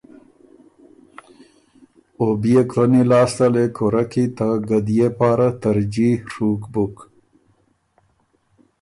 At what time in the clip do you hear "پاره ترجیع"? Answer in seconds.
5.17-6.15